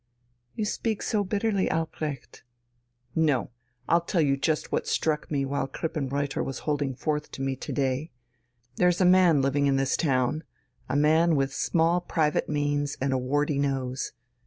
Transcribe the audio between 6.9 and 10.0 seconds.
forth to me to day. There's a man living in this